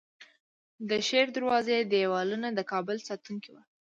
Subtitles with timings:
[0.89, 3.61] د شیردروازې دیوالونه د کابل ساتونکي وو